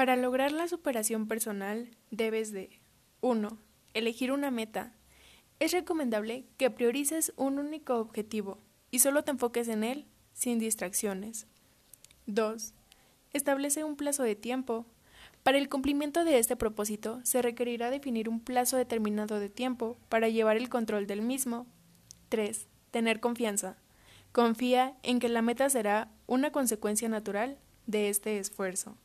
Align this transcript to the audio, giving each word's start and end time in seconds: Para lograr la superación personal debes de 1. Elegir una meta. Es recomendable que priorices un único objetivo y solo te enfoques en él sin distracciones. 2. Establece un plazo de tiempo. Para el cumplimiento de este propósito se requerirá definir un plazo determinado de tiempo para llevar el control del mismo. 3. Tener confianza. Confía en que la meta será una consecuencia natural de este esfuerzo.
Para 0.00 0.16
lograr 0.16 0.50
la 0.50 0.66
superación 0.66 1.28
personal 1.28 1.90
debes 2.10 2.52
de 2.52 2.80
1. 3.20 3.58
Elegir 3.92 4.32
una 4.32 4.50
meta. 4.50 4.94
Es 5.58 5.72
recomendable 5.72 6.46
que 6.56 6.70
priorices 6.70 7.34
un 7.36 7.58
único 7.58 7.96
objetivo 7.96 8.56
y 8.90 9.00
solo 9.00 9.24
te 9.24 9.32
enfoques 9.32 9.68
en 9.68 9.84
él 9.84 10.06
sin 10.32 10.58
distracciones. 10.58 11.46
2. 12.24 12.72
Establece 13.34 13.84
un 13.84 13.96
plazo 13.96 14.22
de 14.22 14.36
tiempo. 14.36 14.86
Para 15.42 15.58
el 15.58 15.68
cumplimiento 15.68 16.24
de 16.24 16.38
este 16.38 16.56
propósito 16.56 17.20
se 17.22 17.42
requerirá 17.42 17.90
definir 17.90 18.30
un 18.30 18.40
plazo 18.40 18.78
determinado 18.78 19.38
de 19.38 19.50
tiempo 19.50 19.98
para 20.08 20.30
llevar 20.30 20.56
el 20.56 20.70
control 20.70 21.06
del 21.06 21.20
mismo. 21.20 21.66
3. 22.30 22.68
Tener 22.90 23.20
confianza. 23.20 23.76
Confía 24.32 24.96
en 25.02 25.18
que 25.18 25.28
la 25.28 25.42
meta 25.42 25.68
será 25.68 26.10
una 26.26 26.52
consecuencia 26.52 27.10
natural 27.10 27.58
de 27.86 28.08
este 28.08 28.38
esfuerzo. 28.38 28.96